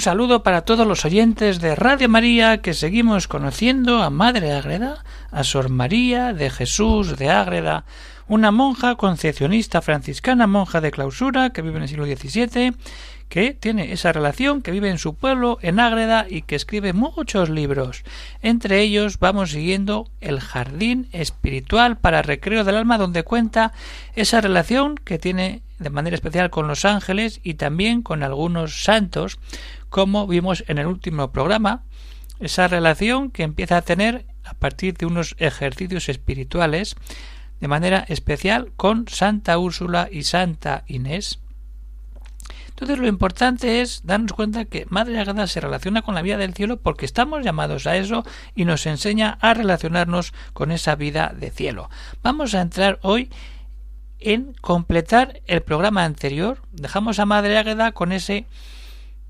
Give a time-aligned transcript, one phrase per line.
[0.00, 5.04] Un saludo para todos los oyentes de Radio María que seguimos conociendo a Madre Ágreda,
[5.30, 7.84] a Sor María de Jesús de Ágreda,
[8.26, 12.72] una monja concepcionista franciscana, monja de clausura que vive en el siglo XVII,
[13.28, 17.50] que tiene esa relación, que vive en su pueblo, en Ágreda, y que escribe muchos
[17.50, 18.02] libros.
[18.40, 23.74] Entre ellos vamos siguiendo El Jardín Espiritual para Recreo del Alma, donde cuenta
[24.16, 29.38] esa relación que tiene de manera especial con los ángeles y también con algunos santos,
[29.88, 31.82] como vimos en el último programa,
[32.38, 36.96] esa relación que empieza a tener a partir de unos ejercicios espirituales,
[37.60, 41.40] de manera especial con Santa Úrsula y Santa Inés.
[42.68, 46.54] Entonces lo importante es darnos cuenta que Madre Agrada se relaciona con la vida del
[46.54, 51.50] cielo porque estamos llamados a eso y nos enseña a relacionarnos con esa vida de
[51.50, 51.90] cielo.
[52.22, 53.28] Vamos a entrar hoy
[54.20, 56.62] en completar el programa anterior.
[56.72, 58.46] Dejamos a Madre Águeda con ese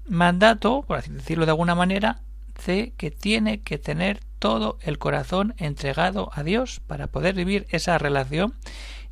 [0.07, 2.21] mandato, por así decirlo de alguna manera,
[2.67, 7.99] de que tiene que tener todo el corazón entregado a Dios para poder vivir esa
[7.99, 8.55] relación.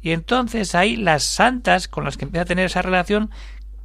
[0.00, 3.30] Y entonces ahí las santas con las que empieza a tener esa relación,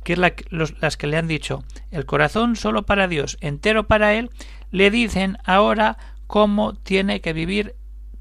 [0.03, 4.29] que es las que le han dicho el corazón solo para Dios, entero para Él,
[4.71, 7.75] le dicen ahora cómo tiene que vivir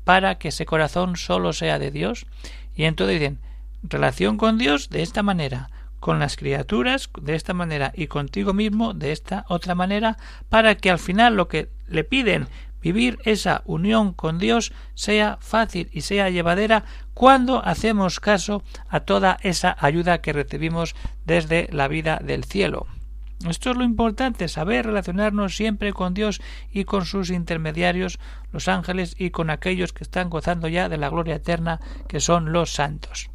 [0.04, 2.26] para que ese corazón solo sea de Dios.
[2.74, 3.40] Y entonces dicen
[3.82, 5.70] relación con Dios de esta manera,
[6.00, 10.16] con las criaturas de esta manera y contigo mismo de esta otra manera,
[10.48, 12.48] para que al final lo que le piden
[12.82, 16.84] vivir esa unión con Dios sea fácil y sea llevadera
[17.14, 22.86] cuando hacemos caso a toda esa ayuda que recibimos desde la vida del cielo.
[23.48, 26.40] Esto es lo importante, saber relacionarnos siempre con Dios
[26.70, 28.20] y con sus intermediarios,
[28.52, 32.52] los ángeles, y con aquellos que están gozando ya de la gloria eterna, que son
[32.52, 33.31] los santos.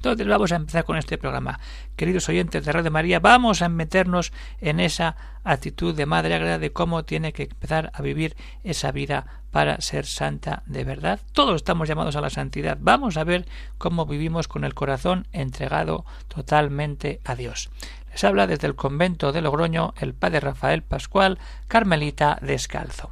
[0.00, 1.60] Entonces vamos a empezar con este programa.
[1.94, 6.72] Queridos oyentes de Radio María, vamos a meternos en esa actitud de Madre Agreda de
[6.72, 8.34] cómo tiene que empezar a vivir
[8.64, 11.20] esa vida para ser santa de verdad.
[11.34, 12.78] Todos estamos llamados a la santidad.
[12.80, 13.46] Vamos a ver
[13.76, 17.68] cómo vivimos con el corazón entregado totalmente a Dios.
[18.10, 23.10] Les habla desde el convento de Logroño el padre Rafael Pascual, Carmelita Descalzo.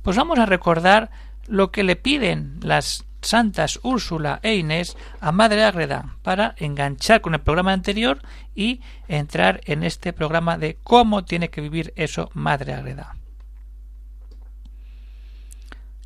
[0.00, 1.10] Pues vamos a recordar
[1.46, 7.34] lo que le piden las santas Úrsula e Inés a Madre Ágreda para enganchar con
[7.34, 8.20] el programa anterior
[8.54, 13.16] y entrar en este programa de cómo tiene que vivir eso Madre Ágreda.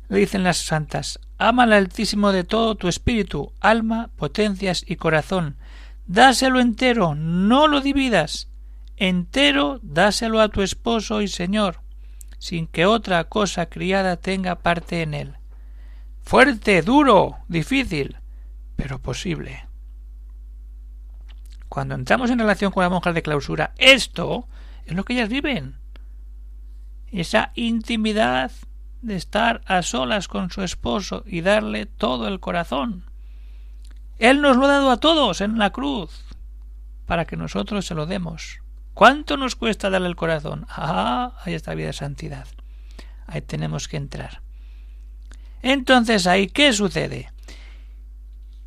[0.09, 5.57] Le dicen las santas, ama al Altísimo de todo tu espíritu, alma, potencias y corazón.
[6.05, 8.47] Dáselo entero, no lo dividas.
[8.95, 11.81] Entero dáselo a tu esposo y Señor,
[12.39, 15.36] sin que otra cosa criada tenga parte en él
[16.27, 18.17] fuerte, duro, difícil,
[18.75, 19.65] pero posible.
[21.69, 24.45] Cuando entramos en relación con la monja de clausura, esto
[24.85, 25.77] es lo que ellas viven.
[27.13, 28.51] Esa intimidad
[29.01, 33.05] de estar a solas con su esposo y darle todo el corazón.
[34.19, 36.25] Él nos lo ha dado a todos en la cruz
[37.05, 38.59] para que nosotros se lo demos.
[38.93, 40.65] ¿Cuánto nos cuesta darle el corazón?
[40.67, 42.47] Ah, ahí está la vida de santidad.
[43.27, 44.41] Ahí tenemos que entrar.
[45.61, 47.31] Entonces ahí, ¿qué sucede?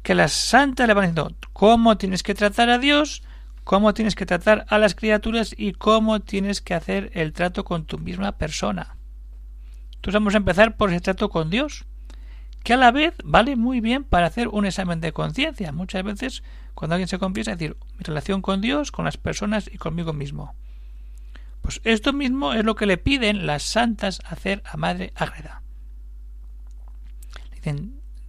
[0.03, 3.23] Que las santas le van diciendo cómo tienes que tratar a Dios,
[3.65, 7.85] cómo tienes que tratar a las criaturas y cómo tienes que hacer el trato con
[7.85, 8.97] tu misma persona.
[9.95, 11.85] Entonces vamos a empezar por ese trato con Dios,
[12.65, 15.73] que a la vez vale muy bien para hacer un examen de conciencia.
[15.73, 16.43] Muchas veces,
[16.75, 20.55] cuando alguien se confiesa, decir mi relación con Dios, con las personas y conmigo mismo.
[21.63, 25.60] Pues esto mismo es lo que le piden las santas hacer a Madre Ágreda.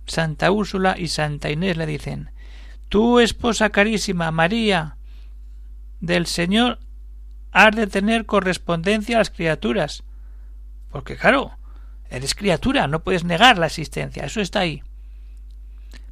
[0.06, 2.32] Santa Úrsula y Santa Inés le dicen
[2.90, 4.98] Tú, esposa carísima María
[6.02, 6.80] del Señor,
[7.52, 10.04] has de tener correspondencia a las criaturas.
[10.90, 11.58] Porque claro,
[12.10, 14.84] eres criatura, no puedes negar la existencia, eso está ahí.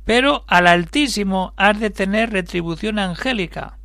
[0.06, 3.78] Pero al Altísimo has de tener retribución angélica.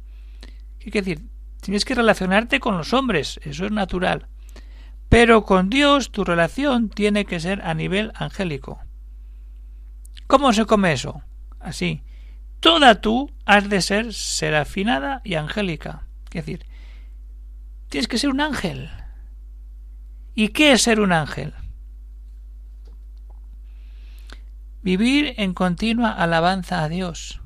[0.79, 1.27] ¿Qué quiere decir?
[1.61, 4.29] Tienes que relacionarte con los hombres, eso es natural.
[5.09, 8.81] Pero con Dios tu relación tiene que ser a nivel angélico.
[10.27, 11.23] ¿Cómo se come eso?
[11.61, 12.03] Así.
[12.61, 16.07] Toda tú has de ser serafinada y angélica.
[16.29, 16.67] Es decir,
[17.89, 18.91] tienes que ser un ángel.
[20.35, 21.55] ¿Y qué es ser un ángel?
[24.83, 27.41] Vivir en continua alabanza a Dios.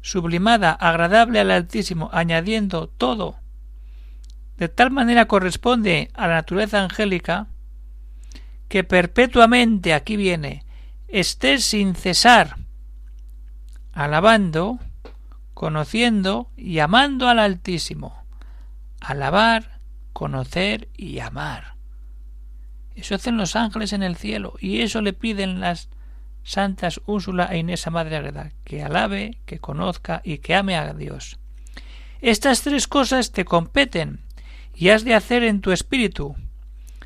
[0.00, 3.36] Sublimada, agradable al Altísimo, añadiendo todo.
[4.56, 7.48] De tal manera corresponde a la naturaleza angélica
[8.68, 10.64] que perpetuamente, aquí viene,
[11.08, 12.56] estés sin cesar,
[13.92, 14.80] alabando,
[15.54, 18.24] conociendo y amando al Altísimo.
[19.00, 19.80] Alabar,
[20.12, 21.74] conocer y amar.
[22.94, 25.88] Eso hacen los ángeles en el cielo y eso le piden las
[26.42, 31.38] santas Úrsula e Inés Madre Agreda, que alabe, que conozca y que ame a Dios.
[32.20, 34.20] Estas tres cosas te competen
[34.74, 36.36] y has de hacer en tu espíritu,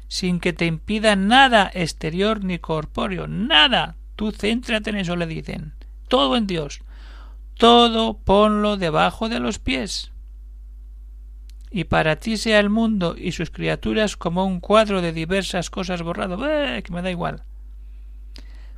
[0.09, 3.97] sin que te impida nada exterior ni corpóreo, nada.
[4.17, 5.75] Tú céntrate en eso, le dicen.
[6.09, 6.81] Todo en Dios.
[7.55, 10.11] Todo ponlo debajo de los pies.
[11.71, 16.03] Y para ti sea el mundo y sus criaturas como un cuadro de diversas cosas
[16.03, 16.39] borrado.
[16.49, 16.83] ¡Eh!
[16.83, 17.43] que me da igual.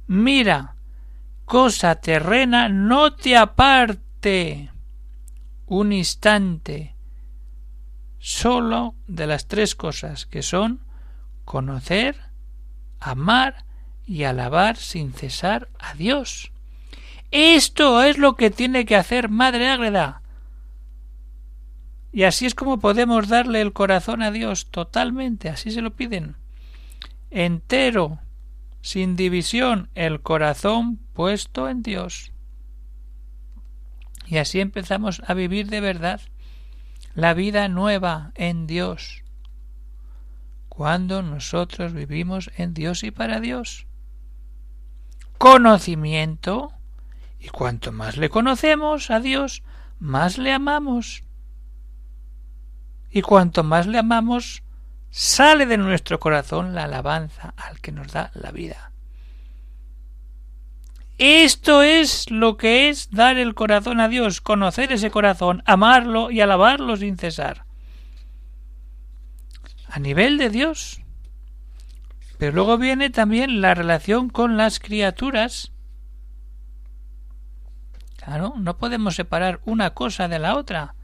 [0.09, 0.75] Mira,
[1.44, 4.71] cosa terrena no te aparte
[5.67, 6.97] un instante
[8.19, 10.81] solo de las tres cosas que son
[11.50, 12.14] conocer,
[13.00, 13.64] amar
[14.06, 16.52] y alabar sin cesar a Dios.
[17.32, 20.23] Esto es lo que tiene que hacer Madre Ágreda.
[22.12, 26.37] Y así es como podemos darle el corazón a Dios totalmente, así se lo piden.
[27.32, 28.20] Entero,
[28.81, 32.31] sin división, el corazón puesto en Dios.
[34.25, 36.20] Y así empezamos a vivir de verdad
[37.17, 39.25] la vida nueva en Dios
[40.70, 43.87] cuando nosotros vivimos en Dios y para Dios.
[45.37, 46.72] Conocimiento,
[47.38, 49.62] y cuanto más le conocemos a Dios,
[49.99, 51.25] más le amamos.
[53.11, 54.62] Y cuanto más le amamos,
[55.11, 58.93] sale de nuestro corazón la alabanza al que nos da la vida.
[61.19, 66.40] Esto es lo que es dar el corazón a Dios, conocer ese corazón, amarlo y
[66.40, 67.69] alabarlo sin cesar
[69.90, 71.02] a nivel de Dios.
[72.38, 75.72] Pero luego viene también la relación con las criaturas.
[78.16, 80.94] Claro, no podemos separar una cosa de la otra.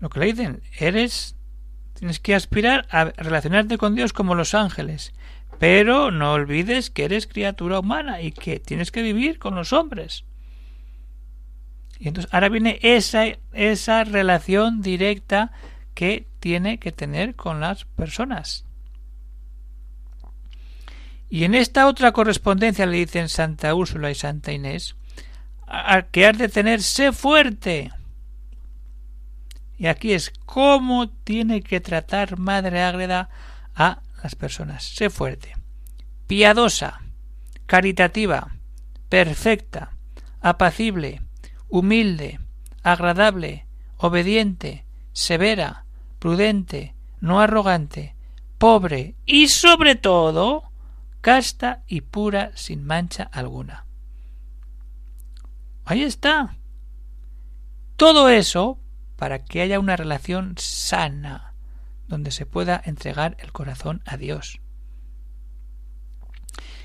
[0.00, 1.36] Lo que le dicen, eres
[2.02, 5.12] tienes que aspirar a relacionarte con Dios como los ángeles,
[5.60, 10.24] pero no olvides que eres criatura humana y que tienes que vivir con los hombres.
[12.00, 15.52] Y entonces ahora viene esa, esa relación directa
[15.94, 18.64] que tiene que tener con las personas.
[21.30, 24.96] Y en esta otra correspondencia le dicen Santa Úrsula y Santa Inés
[26.10, 27.92] que has de tener sé fuerte.
[29.78, 33.30] Y aquí es cómo tiene que tratar Madre Ágreda
[33.74, 34.82] a las personas.
[34.82, 35.54] Sé fuerte,
[36.26, 37.00] piadosa,
[37.66, 38.56] caritativa,
[39.08, 39.92] perfecta,
[40.40, 41.22] apacible,
[41.68, 42.40] humilde,
[42.82, 43.66] agradable,
[43.96, 45.84] obediente, severa,
[46.22, 48.14] prudente, no arrogante,
[48.56, 50.70] pobre y sobre todo
[51.20, 53.86] casta y pura sin mancha alguna.
[55.84, 56.58] Ahí está.
[57.96, 58.78] Todo eso
[59.16, 61.54] para que haya una relación sana,
[62.06, 64.60] donde se pueda entregar el corazón a Dios.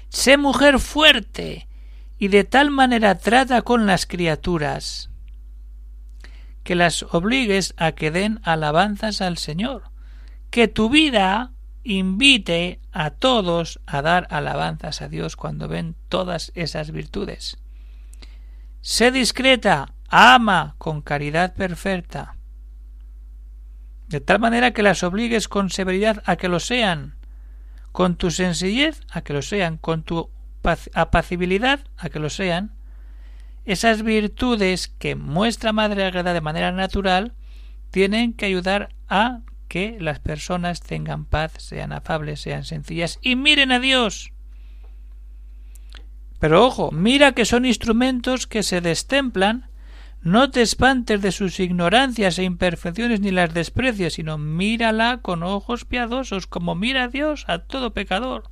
[0.09, 1.67] Sé mujer fuerte
[2.17, 5.11] y de tal manera trata con las criaturas
[6.67, 9.83] que las obligues a que den alabanzas al Señor,
[10.49, 11.53] que tu vida
[11.85, 17.57] invite a todos a dar alabanzas a Dios cuando ven todas esas virtudes.
[18.81, 22.35] Sé discreta, ama con caridad perfecta,
[24.09, 27.15] de tal manera que las obligues con severidad a que lo sean,
[27.93, 30.29] con tu sencillez a que lo sean, con tu
[30.93, 32.76] apacibilidad a que lo sean,
[33.67, 37.33] esas virtudes que muestra Madre Agreda de manera natural
[37.91, 43.73] tienen que ayudar a que las personas tengan paz, sean afables, sean sencillas y miren
[43.73, 44.31] a Dios.
[46.39, 49.69] Pero ojo, mira que son instrumentos que se destemplan,
[50.21, 55.83] no te espantes de sus ignorancias e imperfecciones ni las desprecies, sino mírala con ojos
[55.83, 58.49] piadosos, como mira Dios a todo pecador.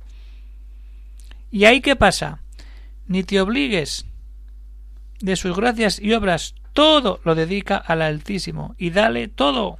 [1.50, 2.42] ¿Y ahí qué pasa?
[3.06, 4.04] Ni te obligues,
[5.20, 9.78] de sus gracias y obras todo lo dedica al Altísimo y dale todo.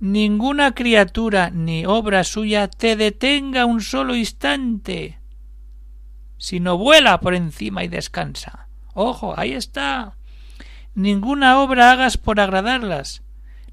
[0.00, 5.20] Ninguna criatura ni obra suya te detenga un solo instante,
[6.36, 8.66] sino vuela por encima y descansa.
[8.94, 10.16] Ojo, ahí está.
[10.94, 13.22] ninguna obra hagas por agradarlas,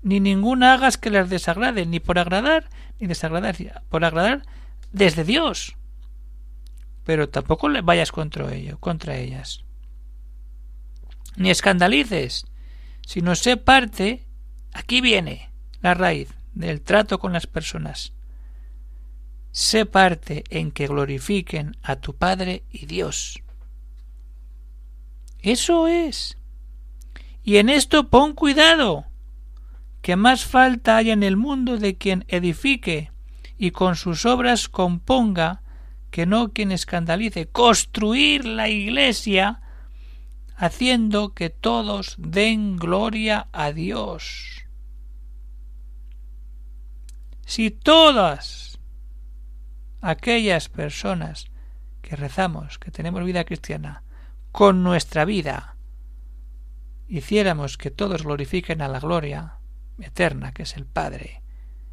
[0.02, 3.58] ni ninguna hagas que las desagrade, ni por agradar, ni desagradar,
[3.90, 4.44] por agradar
[4.94, 5.76] desde Dios.
[7.10, 9.64] Pero tampoco le vayas contra ello, contra ellas.
[11.38, 12.46] Ni escandalices,
[13.02, 14.28] sino sé parte,
[14.74, 15.50] aquí viene
[15.82, 18.14] la raíz del trato con las personas.
[19.50, 23.42] Sé parte en que glorifiquen a tu Padre y Dios.
[25.40, 26.38] Eso es.
[27.42, 29.08] Y en esto pon cuidado,
[30.04, 33.12] que más falta haya en el mundo de quien edifique
[33.58, 35.64] y con sus obras componga
[36.12, 39.62] que no quien escandalice, construir la iglesia
[40.56, 44.66] haciendo que todos den gloria a Dios.
[47.46, 48.80] Si todas
[50.02, 51.48] aquellas personas
[52.02, 54.04] que rezamos, que tenemos vida cristiana,
[54.52, 55.78] con nuestra vida,
[57.08, 59.60] hiciéramos que todos glorifiquen a la gloria
[60.00, 61.42] eterna, que es el Padre,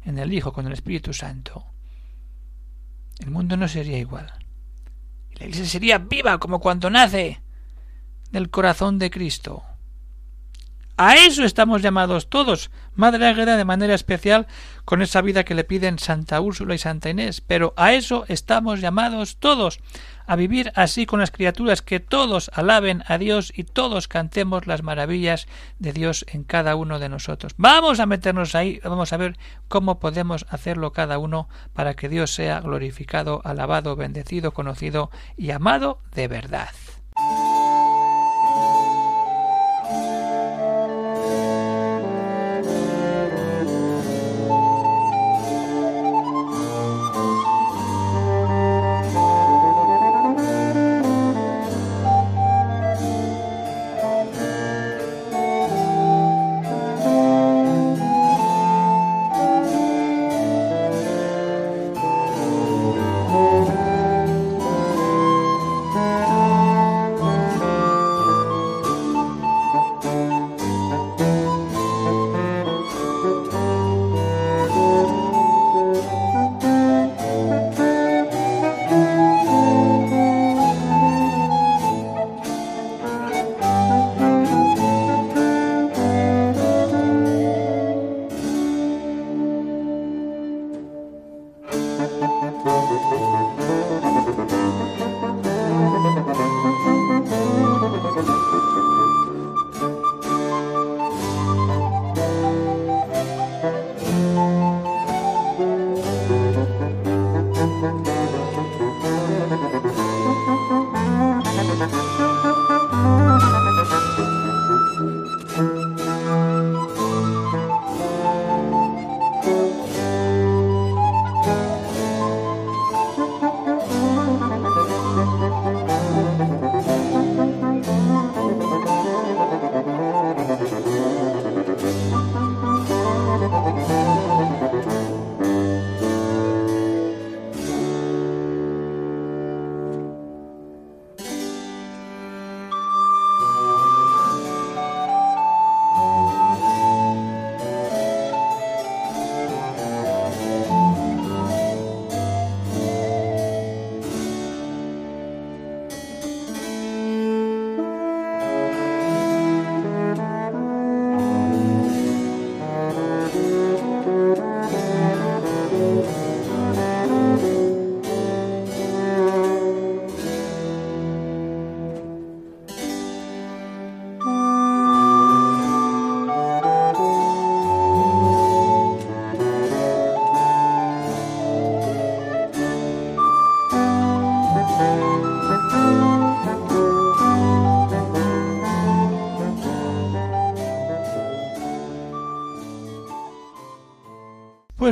[0.03, 1.65] en el Hijo, con el Espíritu Santo,
[3.19, 4.31] el mundo no sería igual.
[5.33, 7.41] La Iglesia sería viva como cuando nace
[8.31, 9.63] del corazón de Cristo.
[10.99, 14.47] A eso estamos llamados todos, Madre Águeda de manera especial
[14.83, 18.81] con esa vida que le piden Santa Úrsula y Santa Inés, pero a eso estamos
[18.81, 19.79] llamados todos,
[20.25, 24.81] a vivir así con las criaturas, que todos alaben a Dios y todos cantemos las
[24.81, 27.53] maravillas de Dios en cada uno de nosotros.
[27.57, 29.37] Vamos a meternos ahí, vamos a ver
[29.67, 35.99] cómo podemos hacerlo cada uno para que Dios sea glorificado, alabado, bendecido, conocido y amado
[36.15, 36.69] de verdad.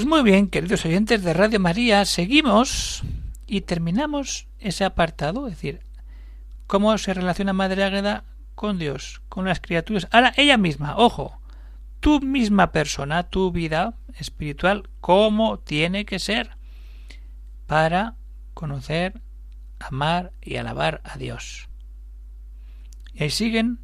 [0.06, 3.02] Pues muy bien, queridos oyentes de Radio María, seguimos
[3.48, 5.80] y terminamos ese apartado, es decir,
[6.68, 10.08] cómo se relaciona Madre Águeda con Dios, con las criaturas.
[10.12, 11.42] Ahora, ella misma, ojo,
[12.02, 16.52] tu misma persona, tu vida espiritual, cómo tiene que ser
[17.66, 18.14] para
[18.54, 19.24] conocer,
[19.80, 21.68] amar y alabar a Dios.
[23.12, 23.80] Y ahí siguen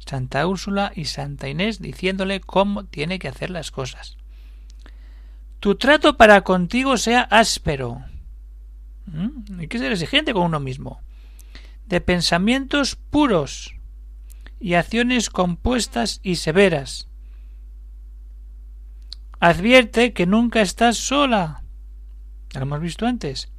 [0.00, 4.16] Santa Úrsula y Santa Inés diciéndole cómo tiene que hacer las cosas
[5.62, 8.02] tu trato para contigo sea áspero.
[9.06, 9.60] ¿Mm?
[9.60, 11.00] Hay que ser exigente con uno mismo.
[11.86, 13.76] De pensamientos puros
[14.58, 17.06] y acciones compuestas y severas.
[19.38, 21.62] Advierte que nunca estás sola.
[22.54, 23.52] lo hemos visto antes.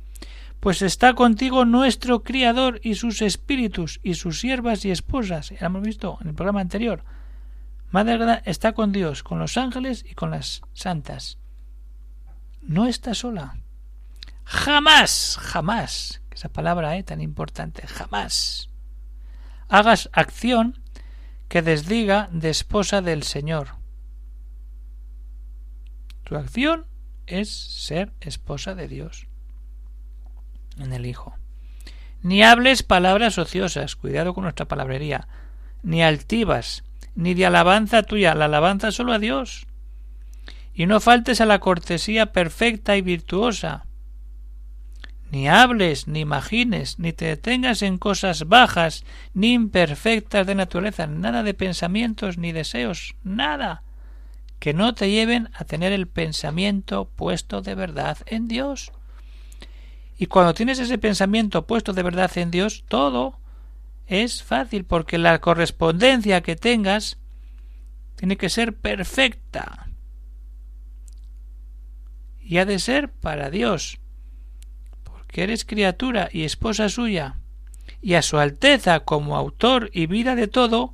[0.59, 5.51] Pues está contigo nuestro Criador y sus espíritus y sus siervas y esposas.
[5.51, 7.05] lo hemos visto en el programa anterior.
[7.91, 11.37] Madre está con Dios, con los ángeles y con las santas.
[12.65, 13.57] No está sola.
[14.43, 18.69] Jamás, jamás, esa palabra es tan importante, jamás
[19.73, 20.77] hagas acción
[21.49, 23.69] que desdiga de esposa del Señor.
[26.23, 26.85] Tu acción
[27.25, 29.25] es ser esposa de Dios
[30.77, 31.33] en el Hijo.
[32.21, 35.27] Ni hables palabras ociosas, cuidado con nuestra palabrería,
[35.81, 36.83] ni altivas,
[37.15, 39.65] ni de alabanza tuya, la alabanza solo a Dios.
[40.73, 43.85] Y no faltes a la cortesía perfecta y virtuosa.
[45.29, 49.03] Ni hables, ni imagines, ni te detengas en cosas bajas,
[49.33, 53.83] ni imperfectas de naturaleza, nada de pensamientos ni deseos, nada
[54.63, 58.93] que no te lleven a tener el pensamiento puesto de verdad en Dios.
[60.17, 63.41] Y cuando tienes ese pensamiento puesto de verdad en Dios, todo
[64.07, 67.17] es fácil porque la correspondencia que tengas
[68.15, 69.89] tiene que ser perfecta.
[72.43, 73.99] Y ha de ser para Dios,
[75.03, 77.39] porque eres criatura y esposa suya,
[78.01, 80.93] y a su Alteza como autor y vida de todo,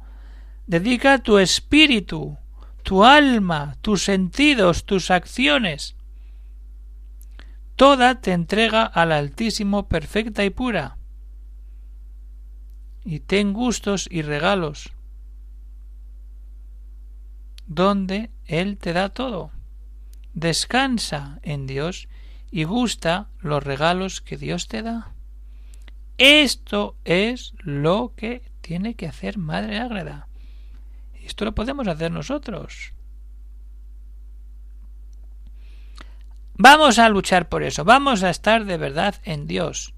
[0.68, 2.38] dedica tu espíritu,
[2.84, 5.96] tu alma, tus sentidos, tus acciones.
[7.76, 10.98] Toda te entrega al Altísimo perfecta y pura.
[13.04, 14.92] Y ten gustos y regalos,
[17.66, 19.52] donde Él te da todo.
[20.34, 22.08] Descansa en Dios
[22.52, 25.14] y gusta los regalos que Dios te da.
[26.18, 30.28] Esto es lo que tiene que hacer Madre Ágreda.
[31.14, 32.94] Esto lo podemos hacer nosotros.
[36.56, 39.94] Vamos a luchar por eso, vamos a estar de verdad en Dios.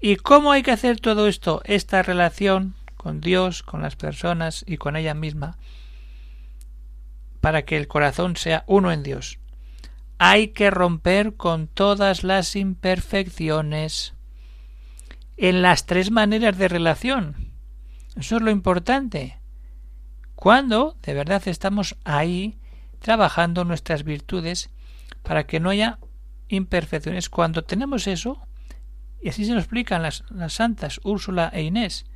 [0.00, 1.60] ¿Y cómo hay que hacer todo esto?
[1.64, 5.56] Esta relación con Dios, con las personas y con ella misma,
[7.40, 9.38] para que el corazón sea uno en Dios.
[10.18, 14.14] Hay que romper con todas las imperfecciones
[15.36, 17.52] en las tres maneras de relación.
[18.16, 19.38] Eso es lo importante
[20.34, 22.58] cuando de verdad estamos ahí
[23.00, 24.70] trabajando nuestras virtudes
[25.22, 25.98] para que no haya
[26.48, 27.28] imperfecciones.
[27.28, 28.40] Cuando tenemos eso,
[29.20, 32.06] y así se lo explican las, las santas Úrsula e Inés,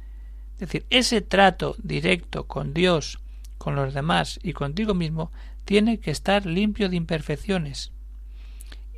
[0.54, 3.18] es decir, ese trato directo con Dios,
[3.62, 5.30] con los demás y contigo mismo
[5.64, 7.92] tiene que estar limpio de imperfecciones.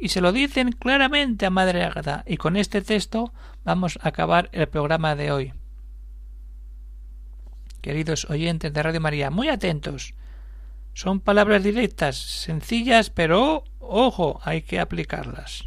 [0.01, 3.33] Y se lo dicen claramente a Madre Agatha, y con este texto
[3.65, 5.53] vamos a acabar el programa de hoy
[7.85, 10.15] queridos oyentes de Radio María, muy atentos.
[10.95, 15.65] Son palabras directas, sencillas, pero ojo, hay que aplicarlas.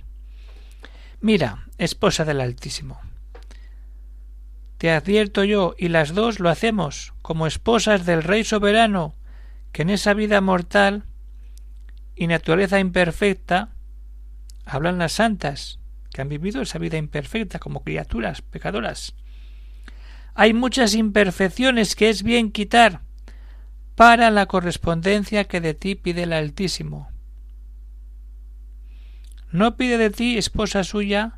[1.21, 2.99] Mira, esposa del Altísimo.
[4.77, 9.15] Te advierto yo, y las dos lo hacemos, como esposas del Rey soberano,
[9.71, 11.03] que en esa vida mortal
[12.15, 13.69] y naturaleza imperfecta
[14.65, 15.79] hablan las santas,
[16.11, 19.13] que han vivido esa vida imperfecta como criaturas pecadoras
[20.39, 23.01] hay muchas imperfecciones que es bien quitar
[23.95, 27.09] para la correspondencia que de ti pide el Altísimo.
[29.51, 31.36] No pide de ti, esposa suya,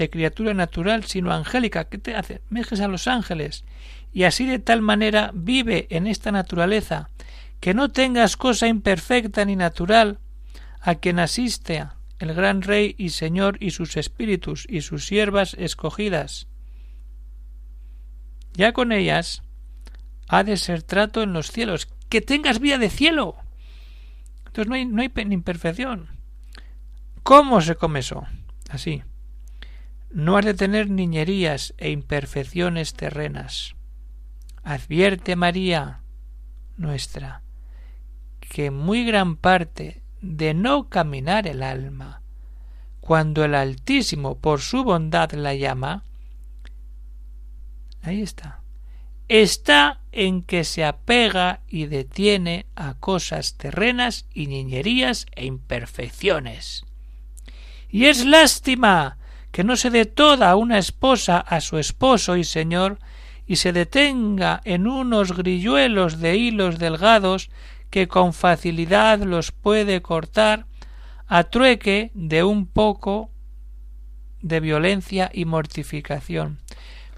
[0.00, 1.84] de criatura natural, sino angélica.
[1.84, 2.42] ¿Qué te hace?
[2.48, 3.64] Mejes a los ángeles.
[4.12, 7.10] Y así de tal manera vive en esta naturaleza,
[7.60, 10.18] que no tengas cosa imperfecta ni natural
[10.80, 11.86] a quien asiste
[12.18, 16.48] el gran Rey y Señor y sus espíritus y sus siervas escogidas
[18.52, 19.42] ya con ellas
[20.28, 23.36] ha de ser trato en los cielos, que tengas vida de cielo.
[24.46, 26.08] Entonces no hay, no hay imperfección.
[27.22, 28.24] ¿Cómo se come eso?
[28.68, 29.02] Así.
[30.10, 33.76] No has de tener niñerías e imperfecciones terrenas.
[34.62, 36.00] Advierte María
[36.76, 37.42] nuestra
[38.40, 42.22] que muy gran parte de no caminar el alma,
[43.00, 46.04] cuando el Altísimo por su bondad la llama,
[48.02, 48.62] Ahí está.
[49.28, 56.84] Está en que se apega y detiene a cosas terrenas y niñerías e imperfecciones.
[57.88, 59.18] Y es lástima
[59.52, 62.98] que no se dé toda una esposa a su esposo y señor
[63.46, 67.50] y se detenga en unos grilluelos de hilos delgados
[67.90, 70.66] que con facilidad los puede cortar
[71.26, 73.30] a trueque de un poco
[74.40, 76.58] de violencia y mortificación.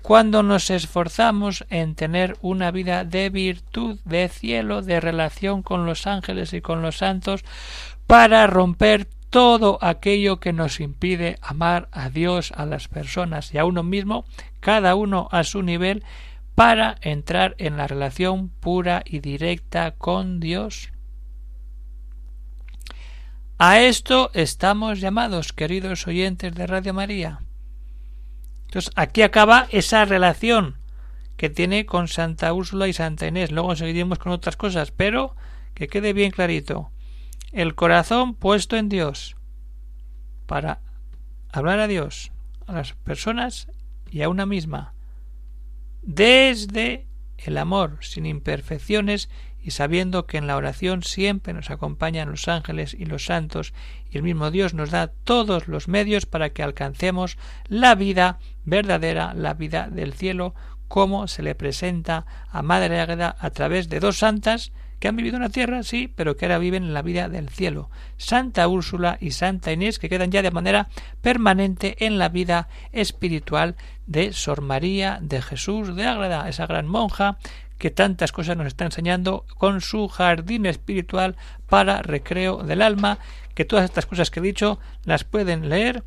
[0.02, 6.06] Cuando nos esforzamos en tener una vida de virtud, de cielo, de relación con los
[6.06, 7.44] ángeles y con los santos,
[8.06, 13.64] para romper todo aquello que nos impide amar a Dios, a las personas y a
[13.64, 14.26] uno mismo,
[14.60, 16.04] cada uno a su nivel,
[16.54, 20.92] para entrar en la relación pura y directa con Dios.
[23.56, 27.40] A esto estamos llamados, queridos oyentes de Radio María.
[28.66, 30.76] Entonces, aquí acaba esa relación
[31.38, 33.50] que tiene con Santa Úrsula y Santa Inés.
[33.50, 35.34] Luego seguiremos con otras cosas, pero
[35.72, 36.90] que quede bien clarito.
[37.52, 39.36] El corazón puesto en Dios
[40.46, 40.80] para
[41.50, 42.32] hablar a Dios,
[42.66, 43.68] a las personas
[44.10, 44.94] y a una misma
[46.02, 47.06] desde
[47.38, 49.28] el amor, sin imperfecciones
[49.62, 53.72] y sabiendo que en la oración siempre nos acompañan los ángeles y los santos
[54.10, 57.38] y el mismo Dios nos da todos los medios para que alcancemos
[57.68, 60.54] la vida verdadera, la vida del cielo,
[60.88, 65.34] como se le presenta a Madre Águeda a través de dos santas que han vivido
[65.34, 67.90] en la tierra, sí, pero que ahora viven en la vida del cielo.
[68.18, 73.74] Santa Úrsula y Santa Inés, que quedan ya de manera permanente en la vida espiritual
[74.06, 77.36] de Sor María de Jesús de Ágreda, esa gran monja
[77.78, 81.34] que tantas cosas nos está enseñando con su jardín espiritual
[81.68, 83.18] para recreo del alma,
[83.56, 86.04] que todas estas cosas que he dicho las pueden leer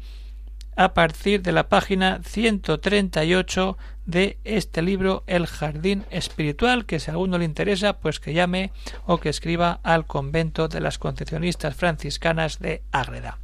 [0.78, 7.14] a partir de la página 138 de este libro El Jardín Espiritual, que si a
[7.14, 8.72] alguno le interesa, pues que llame
[9.06, 13.40] o que escriba al convento de las Concepcionistas Franciscanas de Ágreda.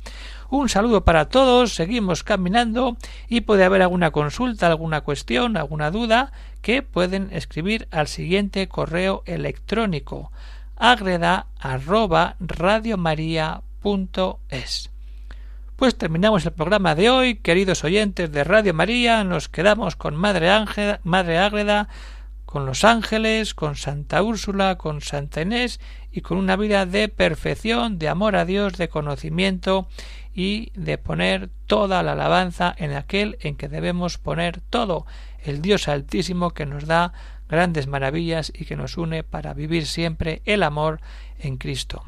[0.49, 2.97] Un saludo para todos, seguimos caminando
[3.27, 9.23] y puede haber alguna consulta, alguna cuestión, alguna duda que pueden escribir al siguiente correo
[9.25, 10.31] electrónico
[10.81, 11.47] agreda
[15.81, 20.51] pues terminamos el programa de hoy, queridos oyentes de Radio María, nos quedamos con Madre
[20.51, 21.89] Ángel, Madre Ágreda,
[22.45, 25.79] con los ángeles, con Santa Úrsula, con Santa Inés
[26.11, 29.87] y con una vida de perfección, de amor a Dios, de conocimiento
[30.35, 35.07] y de poner toda la alabanza en aquel en que debemos poner todo,
[35.43, 37.11] el Dios Altísimo que nos da
[37.49, 41.01] grandes maravillas y que nos une para vivir siempre el amor
[41.39, 42.03] en Cristo.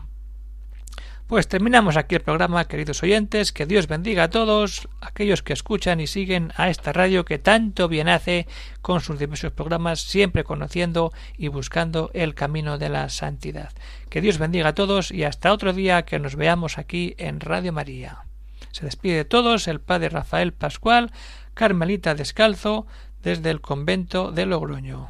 [1.34, 6.00] Pues terminamos aquí el programa, queridos oyentes, que Dios bendiga a todos aquellos que escuchan
[6.00, 8.46] y siguen a esta radio que tanto bien hace
[8.84, 13.72] con sus diversos programas, siempre conociendo y buscando el camino de la santidad.
[14.10, 17.74] Que Dios bendiga a todos y hasta otro día que nos veamos aquí en Radio
[17.74, 18.26] María.
[18.72, 21.12] Se despide de todos el Padre Rafael Pascual,
[21.56, 22.86] Carmelita Descalzo,
[23.24, 25.10] desde el convento de Logroño.